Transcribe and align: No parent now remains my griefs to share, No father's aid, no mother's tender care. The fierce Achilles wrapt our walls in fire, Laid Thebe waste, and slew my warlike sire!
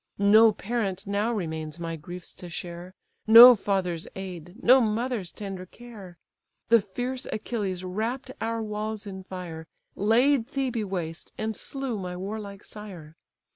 No 0.17 0.51
parent 0.51 1.05
now 1.05 1.31
remains 1.31 1.79
my 1.79 1.95
griefs 1.95 2.33
to 2.33 2.49
share, 2.49 2.95
No 3.27 3.53
father's 3.53 4.07
aid, 4.15 4.55
no 4.63 4.81
mother's 4.81 5.31
tender 5.31 5.67
care. 5.67 6.17
The 6.69 6.81
fierce 6.81 7.27
Achilles 7.31 7.83
wrapt 7.83 8.31
our 8.41 8.63
walls 8.63 9.05
in 9.05 9.21
fire, 9.23 9.67
Laid 9.95 10.47
Thebe 10.47 10.83
waste, 10.85 11.31
and 11.37 11.55
slew 11.55 11.99
my 11.99 12.17
warlike 12.17 12.63
sire! 12.63 13.15